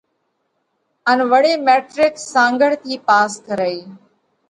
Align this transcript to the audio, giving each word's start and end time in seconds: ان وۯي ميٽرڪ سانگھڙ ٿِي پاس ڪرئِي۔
ان 1.09 1.19
وۯي 1.31 1.53
ميٽرڪ 1.65 2.13
سانگھڙ 2.31 2.71
ٿِي 2.81 2.93
پاس 3.07 3.31
ڪرئِي۔ 3.45 3.79